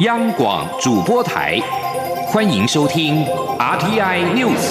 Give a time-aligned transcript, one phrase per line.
[0.00, 1.58] 央广主播台，
[2.26, 3.24] 欢迎收听
[3.58, 4.70] RTI News。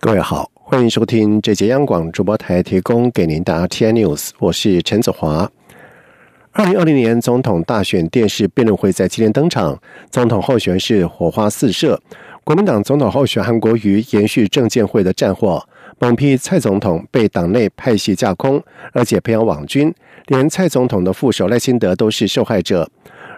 [0.00, 5.50] 各位好，欢迎收听这节央广主播台提供给您的 RTI News，我是陈子华。
[6.52, 9.78] 二零二零年总统大选电视辩论会在今天登场，
[10.10, 12.00] 总统候选人是火花四射。
[12.46, 15.68] 国民党总统候选韩国瑜延续政见会的战火，
[15.98, 19.92] 猛批蔡总统被党内派系架空，而且培养网军，
[20.26, 22.88] 连蔡总统的副手赖清德都是受害者。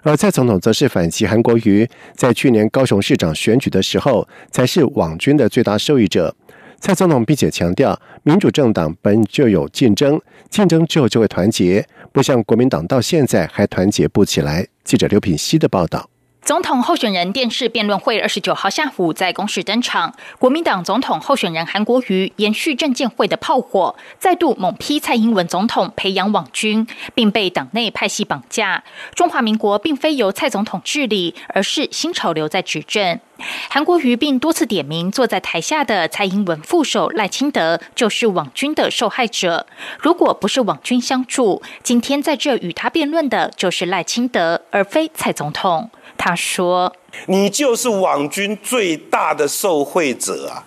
[0.03, 6.37] 而蔡总统则是反击韩国瑜，在去年高雄市长选举的时候，才是网军的最大受益者。
[6.79, 11.83] 蔡总统并且强调，民主政党本就有竞争，竞争之后就会团结，
[12.13, 14.67] 不像国民党到现在还团结不起来。
[14.85, 16.11] 记者刘品希的报道。
[16.49, 28.83] 总统候选人电视辩论会二十九号下午在公示登场，国民党总统候选人韩国瑜延续政见会的炮火，再度猛批蔡英文总统培养网军，并被党内派系绑架。
[29.15, 33.21] 中华民国并非由蔡总统治理，而是新潮流在执政。
[33.69, 39.67] 韩国瑜并多次点名坐在台下的蔡英文副手赖清德就是网军的受害者。
[40.01, 45.91] 如果不是网军相助，今天在这与他辩论的就是赖清德，而非蔡总统。
[46.19, 46.93] 他说
[47.27, 50.65] ：“你就是网军最大的受贿者啊！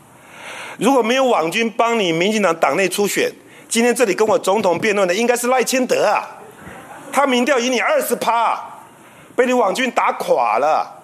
[0.80, 3.30] 如果没有网军帮你，民进党党内初选，
[3.68, 6.26] 今天这里跟我总统辩论的应该是赖清德啊！
[7.12, 8.58] 他民调赢你二十趴，
[9.36, 11.00] 被你网军打垮了。”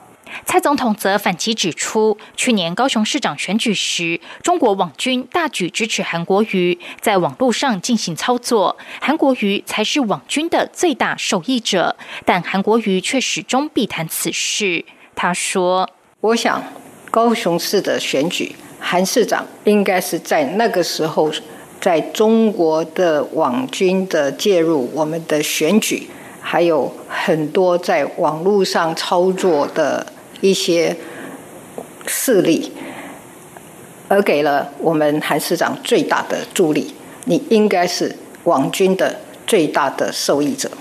[0.45, 11.95] 蔡总统则反击指出，去年高雄市长选举时，中国网军大举支持韩国瑜，在网络上进行操作，韩国瑜才是网军的最大受益者。
[12.25, 14.85] 但韩国瑜却始终避谈此事。
[15.15, 15.89] 他说
[16.21, 16.63] ：“我想，
[17.11, 21.31] 高雄市的选举，韩市长应该是在那个时候，
[21.81, 26.09] 在中国的网军的介入，我们的选举，
[26.41, 30.95] 还有很多在网络上操作的。”一些
[32.05, 32.71] 势力，
[34.07, 36.93] 而给了我们韩市长最大的助力。
[37.25, 38.15] 你应该是
[38.45, 40.71] 网军的最大的受益者。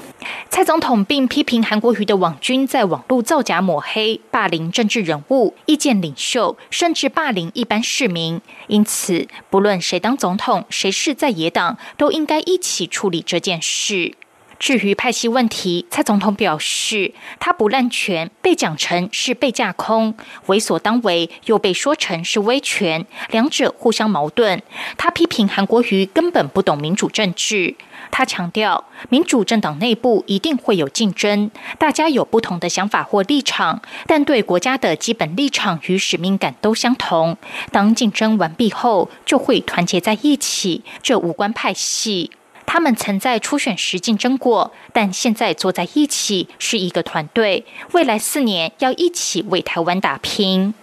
[0.48, 8.40] 蔡总统并批评韩国瑜的网军在网络造假抹黑、霸凌政治人物、意见领袖，甚至霸凌一般市民。
[8.68, 14.14] 因此，不论谁当总统，谁是在野党，都应该一起处理这件事。
[14.58, 20.14] 至于派系问题，蔡总统表示，他不滥权，被讲成是被架空，
[20.46, 24.62] 为所当为又被说成是威权，两者互相矛盾。
[24.96, 27.74] 他批评韩国瑜根本不懂民主政治。
[28.10, 37.36] 他强调，民主政党内部一定会有竞争，大家有不同的想法或立场，但对国家的基本立场与使命感都相同。
[37.72, 42.30] 当竞争完毕后，就会团结在一起，这无关派系。
[42.66, 47.64] 他们曾在初选时竞争过，但现在坐在一起是一个团队。
[47.92, 50.74] 未来四年要一起为台湾打拼。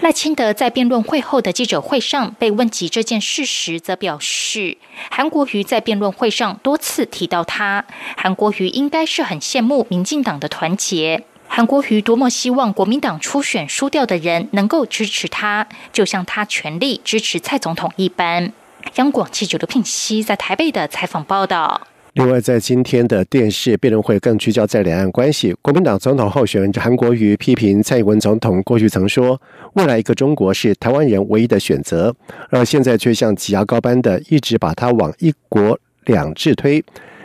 [0.00, 4.76] 赖清德在辩论会后的记者会上被问及这件事时，则表示，
[5.10, 7.84] 韩国瑜在辩论会上多次提到他，
[8.16, 11.24] 韩国瑜应该是很羡慕民进党的团结。
[11.48, 18.52] 韩国瑜多么希望国民党初选输掉的人能够支持他，就像他全力支持蔡总统一般。
[18.96, 21.86] 央广记者刘聘熙在台北的采访报道。
[22.14, 25.54] 另外，在今天的电视辩论会更聚焦在两岸关系。
[25.62, 29.40] 国民党总统候选人韩国瑜批评蔡英文总统过去曾说
[29.74, 32.12] “未来一个中国是台湾人唯一的选择”，
[32.50, 36.82] 而现在却像挤牙膏般的一直把他往“一国两制”推，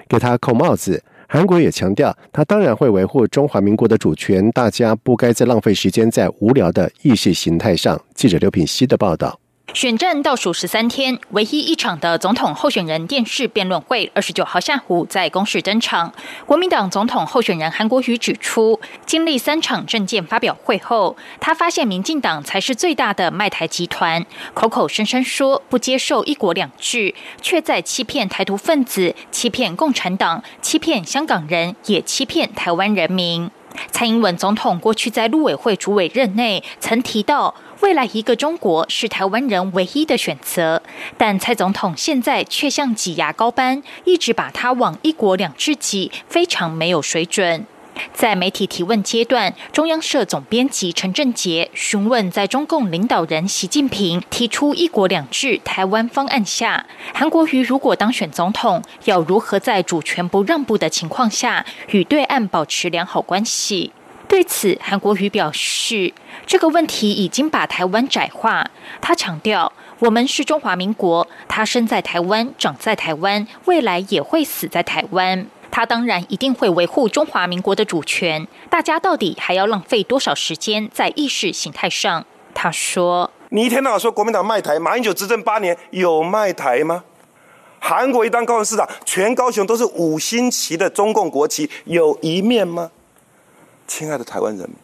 [0.07, 1.01] 给他扣帽子。
[1.28, 8.00] 韩国也强调，他当然会维护中华民国的主权，大家不该再浪费时间在无聊的意识形态上。
[8.13, 9.40] 记者刘品希的报道。
[9.73, 16.13] 选战倒数十三天，唯一一场的总统候选人电视辩论会，二十九号下午在公示登场。
[16.45, 24.23] 国民党总统候选人韩国瑜指出，经历三场政见发表会后，他发现民进党才是最大的卖台集团，
[24.53, 33.50] 口口声声说不接受一国两制，却在欺骗台独分子、欺骗共产党、欺骗香港人，也欺骗台湾人民。
[33.89, 37.56] 蔡英文总统过去在陆委会主委任内曾提到。
[37.83, 40.81] 未来一个中国是台湾人唯一的选择，
[41.18, 47.65] 但蔡总统现在却像挤牙膏般，一直把它往一国两制挤，非常没有水准。
[48.13, 63.91] 在媒体提问阶段，中央社总编辑陈振杰询问，在中共领导人习近平提出一国两制台湾方案下，韩国瑜如果当选总统，要如何在主权不让步的情况下，与对岸保持良好关系？
[64.28, 66.12] 对此，韩国瑜表示，
[66.48, 68.66] 这个问题已经把台湾窄化。
[69.00, 75.46] 他强调，我们是中华民国，他生在台湾，长在台湾，未来也会死在台湾。
[75.70, 78.48] 他当然一定会维护中华民国的主权。
[78.70, 82.25] 大家到底还要浪费多少时间在意识形态上？
[82.56, 87.04] 他说：“你一天到晚说国民党卖台，马英九执政八年有卖台吗？
[87.80, 92.92] 韩国一当高雄市长，全高雄都是五星旗的中共国旗，有一面吗？
[93.88, 94.75] 亲爱的台湾人民，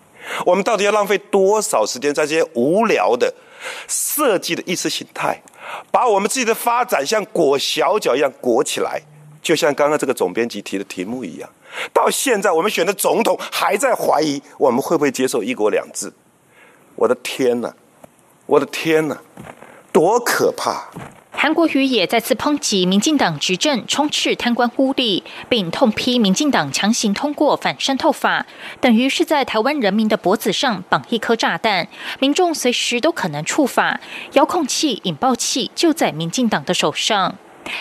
[0.46, 3.34] 我们到底要浪费多少时间在这些无聊的
[3.88, 5.42] 设计的意识形态，
[5.92, 9.02] 把我们自己的发展像裹小脚一样裹起来？”
[9.42, 11.50] 就像刚刚这个总编辑提的题目一样，
[11.94, 16.12] 到现在我们选的总统还在怀疑我们会不会接受一国两制。
[16.96, 17.74] 我的天哪！
[18.46, 19.18] 我的天哪！
[19.94, 20.90] 多可怕！
[21.32, 28.46] 韩国瑜也再次抨击民进党执政充斥贪官污吏，并痛批民进党强行通过反渗透法，
[28.82, 31.88] 等于是在台湾人民的脖子上绑一颗炸弹，
[32.20, 34.02] 民众随时都可能触法。
[34.34, 37.36] 遥控器、引爆器就在民进党的手上。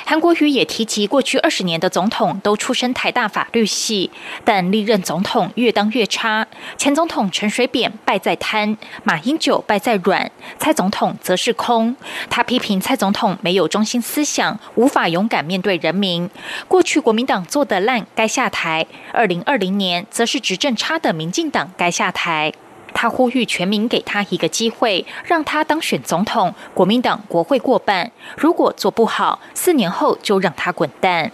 [0.05, 4.11] 韩国瑜也提及，过去二十年的总统都出身台大法律系，
[4.45, 6.47] 但历任总统越当越差。
[6.77, 11.95] 前总统陈水扁败在贪，马英九败在软，蔡总统则是空。
[12.31, 16.29] 他批评蔡总统没有中心思想，无法勇敢面对人民。
[16.67, 22.53] 过去国民党做得烂，该下台；二零二零年则是执政差的民进党该下台。
[22.93, 26.55] 他呼吁全民给他一个机会，让他当选总统。
[26.75, 31.31] 国民党国会过半，如果做不好，四年后就让他滚蛋。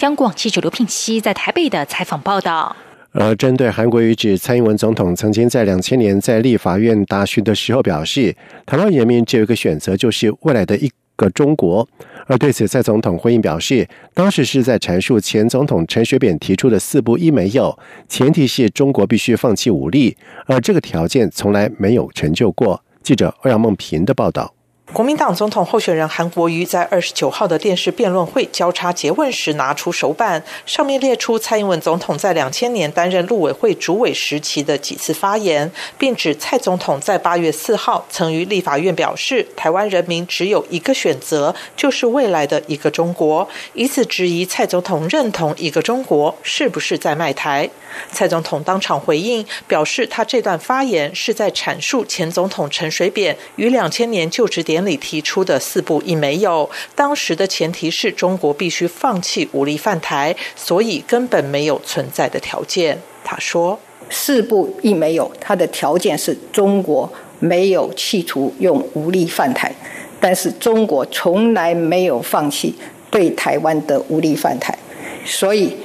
[0.00, 2.76] 央广记者刘聘熙在台北的采访报道。
[3.12, 8.36] 而针对韩国瑜指蔡英文总统曾经在两千年在立法院答询的时候表示，
[8.66, 11.86] 台湾人民只有一个选择，就是未来的一个中国。
[12.26, 17.78] 而对此，蔡总统回应表示，当时是在阐述前总统陈水扁提出的“四不一”没有，
[18.08, 20.16] 前提是中国必须放弃武力，
[20.46, 22.82] 而这个条件从来没有成就过。
[23.02, 24.54] 记者欧阳梦平的报道。
[24.90, 47.68] 国民党总统候选人韩国瑜在二十九号的电视辩论会交叉诘问时，拿出手板，上面列出蔡英文总统在两千年担任陆委会主委时期的几次发言，并指蔡总统在八月四号曾于立法院表示，台湾人民只有一个选择，就是未来的一个中国，以此质疑蔡总统认同一个中国是不是在卖台。
[48.10, 56.68] 蔡总统当场回应表示，他这段发言是在阐述前总统陈水扁于两千年就职典礼提出的“四不一”没有。
[56.94, 62.98] 当时的前提是中国必须放弃武力犯台，所以根本没有存在的条件。
[63.24, 63.78] 他说
[64.10, 69.72] ：“四不一没有，他的条件是中国没有企图用武力犯台，
[70.20, 72.74] 但是中国从来没有放弃
[73.10, 74.76] 对台湾的武力犯台，
[75.24, 75.76] 所以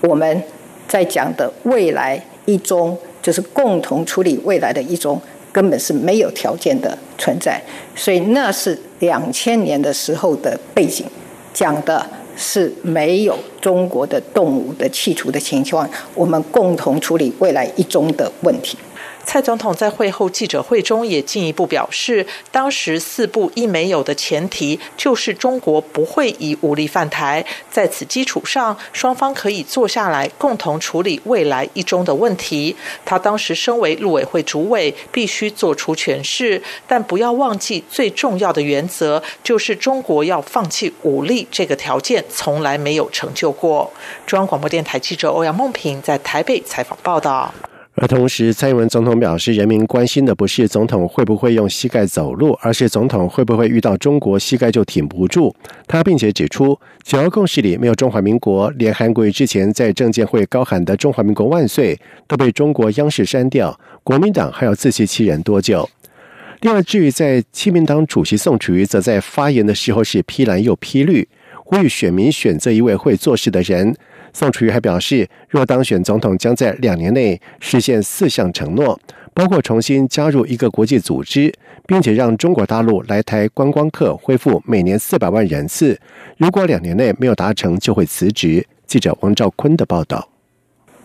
[0.00, 0.42] 我们。”
[0.88, 5.20] 在讲的未来一中，就是共同处理未来的一中，
[5.52, 7.60] 根本是没有条件的存在。
[7.94, 11.04] 所以那是两千年的时候的背景，
[11.52, 12.06] 讲的
[12.36, 18.78] 是没有中国的动物的弃除的情况，我们共同处理未来一中的问题。
[19.26, 32.74] 蔡总统在会后记者会中也进一步表示，当时“四不一”没有的前提就是中国不会以武力犯台，在此基础上，双方可以坐下来共同处理未来一中的问题。
[33.04, 43.92] 他当时身为陆委会主委，必须做出诠释，但不要忘记最重要的原则，就是中国要放弃武力这个条件从来没有成就过。
[44.24, 47.52] 中央广播电台记者欧阳梦平在台北采访报道。
[47.98, 55.54] 而同时，蔡英文总统表示，人民关心的不是总统会不会用膝盖走路，而是总统会不会遇到中国膝盖就挺不住。
[55.86, 61.98] 他并且指出，九二共识里没有中华民国，连韩国瑜之前在政见会高喊的“中华民国万岁”
[62.28, 65.88] 都被中国央视删掉，国民党还要自欺欺人多久？
[66.60, 71.26] 另外，至于在亲民党主席宋楚瑜，则在发言的时候是批蓝又批绿，
[71.64, 73.96] 呼吁选民选择一位会做事的人。
[74.38, 79.00] 宋楚瑜还表示，若当选总统，将在两年内实现四项承诺，
[79.32, 81.50] 包括重新加入一个国际组织，
[81.86, 85.98] 并且让中国大陆来台观光客恢复每年四百万人次。
[86.36, 88.66] 如果两年内没有达成，就会辞职。
[88.86, 90.28] 记者王兆坤的报道。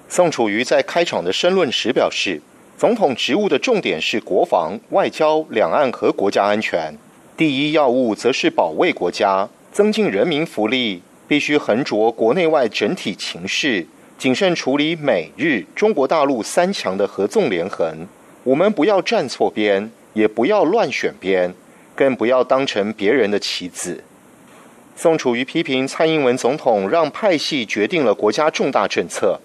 [0.09, 2.41] 宋楚瑜在开场的申论时表示，
[2.77, 6.93] 总统职务的重点是国防、外交、两岸和国家安全，
[7.37, 11.01] 第一要务则是保卫国家，增进人民福利。
[11.31, 18.05] 必须横着国内外整体情势，谨慎处理美日中国大陆三强的合纵连横。
[18.43, 21.53] 我们不要站错边，也不要乱选边，
[21.95, 24.03] 更不要当成别人的棋子。
[24.97, 29.39] 宋楚瑜批评蔡英文总统让派系决定了国家重大政策，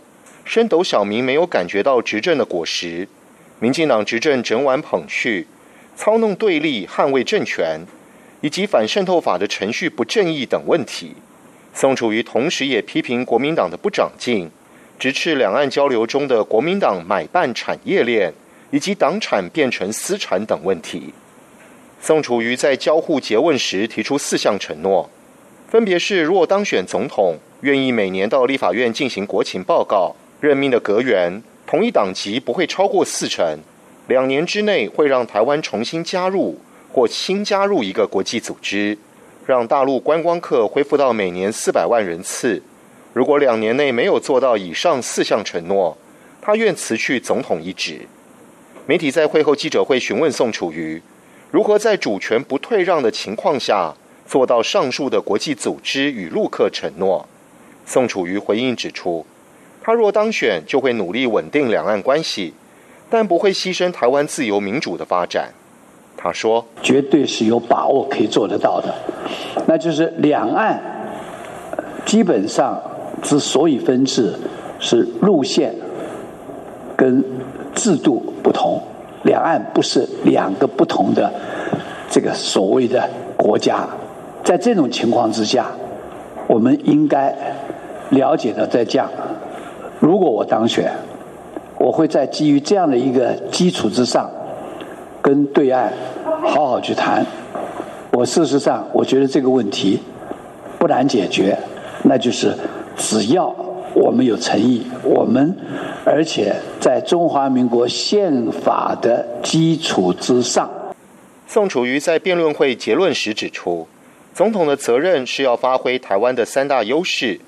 [0.45, 3.07] 深斗小民没有感觉到执政的果实，
[3.61, 5.47] 民进党执政整晚捧去，
[5.95, 7.83] 操弄对立捍卫政权，
[8.40, 11.14] 以及反渗透法的程序不正义等问题。
[11.78, 14.50] 宋楚瑜同时也批评国民党的不长进，
[14.99, 18.33] 直斥两岸交流中的国民党买办产业链
[18.71, 21.12] 以及党产变成私产等问题。
[22.00, 25.11] 宋楚瑜在交互诘问时提出四项承诺，
[25.68, 33.59] 分别是：若当选总统，愿意每年到立法院进行国情报告；任命的阁员同一党籍不会超过四成；
[34.09, 36.59] 两年之内会让台湾重新加入
[36.90, 38.97] 或新加入一个国际组织。
[39.47, 42.61] 让大陆观光客恢复到每年四百万人次。
[43.12, 45.97] 如果两年内没有做到以上四项承诺，
[46.43, 48.00] 他愿辞去总统一职。
[48.87, 51.00] 媒体在会后记者会询问宋楚瑜，
[51.53, 53.95] 如何在主权不退让的情况下
[54.26, 57.29] 做到上述的国际组织与陆客承诺？
[57.87, 59.25] 宋楚瑜回应指出，
[59.81, 62.53] 他若当选，就会努力稳定两岸关系，
[63.09, 65.55] 但不会牺牲台湾自由民主的发展。
[66.18, 68.92] 他说：“绝对是有把握可以做得到的，
[69.66, 70.80] 那就是两岸
[72.04, 72.80] 基本上
[73.23, 74.35] 之所以分治，
[74.80, 75.75] 是路线
[76.96, 77.23] 跟
[77.75, 78.80] 制度不同。
[79.25, 81.30] 两岸不是两个不同的
[82.08, 83.87] 这个所谓的国家，
[84.42, 85.66] 在这种情况之下，
[86.49, 87.37] 我们应该
[88.11, 89.08] 了解的在讲：
[90.00, 90.90] 如果我当选，
[91.78, 94.30] 我会在基于这样的一个基础之上。”
[95.26, 95.92] 跟对岸
[96.45, 97.26] 好好去谈，
[98.12, 99.99] 我事实上我觉得这个问题
[100.78, 101.59] 不难解决，
[102.04, 102.56] 那就是
[102.97, 103.49] 只要
[103.92, 105.52] 我们有诚意，我们
[106.04, 110.71] 而且在中华民国宪法的基础之上。
[111.49, 113.88] 宋楚瑜在辩论会结论时指出，
[114.33, 117.40] 总统的责任是要发挥台湾的三大优势，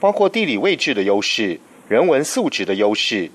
[0.00, 3.30] 包括地理位置的优势、人文素质的优势，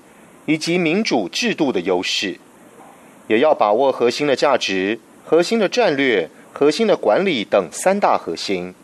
[0.46, 2.40] 以及民主制度的优势。
[3.28, 8.74] 也要把握核心的价值、核心的战略、核心的管理等三大核心。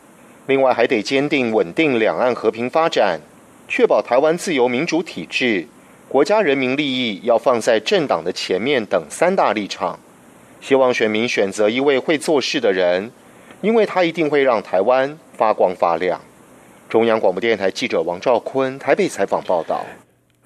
[0.46, 3.20] 另外，还得坚定稳定两岸和平发展，
[3.68, 5.66] 确保台湾自由民主体制、
[6.08, 9.98] 国家人民利益要放在政党的前面等三大立场。
[10.60, 13.12] 希望选民选择一位会做事的人，
[13.60, 16.20] 因为他一定会让台湾发光发亮。
[16.88, 19.84] 中央广播电台记者王兆坤台北采访报道。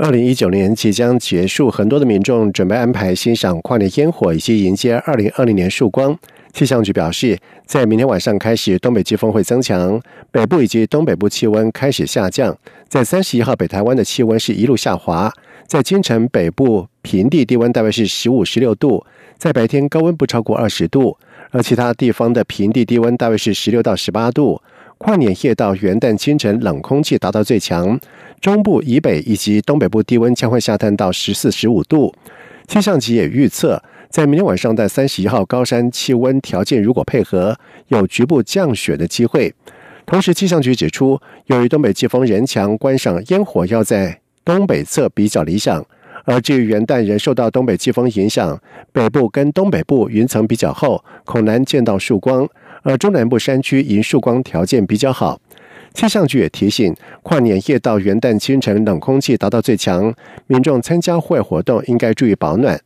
[0.03, 6.19] 二零一九年即将结束，很多的民众准备安排欣赏跨年烟火，以及迎接二零二零年曙光。
[6.53, 12.59] 气象局表示，在明天晚上开始，东北季风会增强，北部以及东北部气温开始下降。
[12.89, 15.33] 在三十一号，北台湾的气温是一路下滑，
[15.69, 19.07] 在京城北部平地低温大约是十五、十六度，
[19.39, 21.17] 在白天高温不超过二十度，
[21.53, 24.61] 而其他地方的平地低温大约是十六到十八度。
[25.03, 27.99] 跨年夜到元旦清晨，冷空气达到最强，
[28.41, 32.15] 中部以北以及东北部低温将会下探到十四、十五度。
[32.69, 39.53] 气象局也预测，在明天晚上在三十一号高山气温条件如果配合，有局部降雪的机会。
[40.07, 45.85] 同时，气象局指出，由于东北季风人强，观赏烟火要在东北侧比较理想。
[46.25, 48.57] 而至于元旦仍受到东北季风影响，
[48.93, 52.49] 北部跟东北部云层比较厚，恐难见到曙光。
[52.83, 55.41] 而中南部山区银树光条件比较好，
[55.95, 60.13] 气象局也提醒，跨年夜到元旦清晨冷空气达到最强，
[60.47, 62.81] 民众参加户外活动应该注意保暖。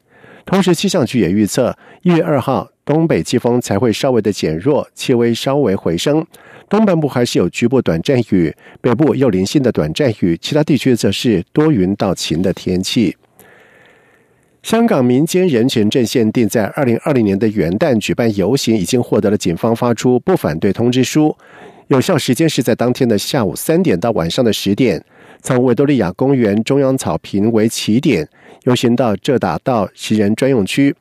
[0.44, 6.24] 同时，气象局也预测，一月二号东北季风才会稍微的减弱，气温稍微回升，
[6.68, 13.16] 东半部还是有局部短暂雨，北部有零星的短暂雨，其他地区则是多云到晴的天气。
[14.66, 21.36] 香港民间人权阵线定在二零二零年的元旦举办游行，已经获得了警方发出不反对通知书，
[21.86, 25.00] 有效时间是在当天的下午三点到晚上的十点，
[25.40, 28.28] 从维多利亚公园中央草坪为起点，
[28.64, 30.92] 游行到浙大道行人专用区。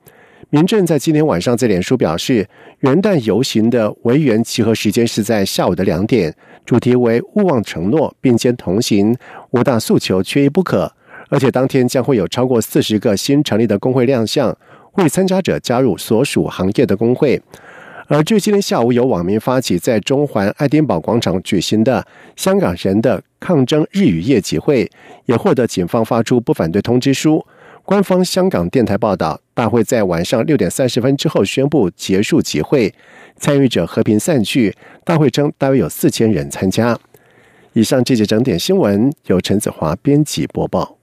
[0.52, 2.48] 民政在今天晚上在脸书表示，
[2.82, 6.32] 元旦游行的维园集合时间是在下午的两点，
[6.68, 9.18] 主题为勿忘承诺，并肩同行，
[9.50, 10.94] 五大诉求缺一不可。
[11.36, 14.58] 而且当天将会有超过四十个新成立的工会亮相，
[14.94, 17.42] 为参加者加入所属行业的工会。
[18.08, 24.90] 而就今天下午，有网民发起在中环爱丁堡广场举行的香港人的抗争日与夜集会，
[25.26, 27.46] 也获得警方发出不反对通知书。
[27.84, 32.94] 官方香港电台报道，大会在晚上六点三十分之后宣布结束集会，
[33.38, 34.74] 参与者和平散去。
[35.04, 36.98] 大会称大约有四千人参加。
[37.74, 40.95] 以上这节整点新闻由陈子华编辑播报。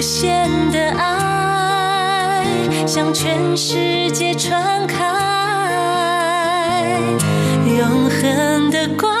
[0.00, 2.42] 无限的爱
[2.86, 4.96] 向全世界传开，
[7.66, 9.19] 永恒的光。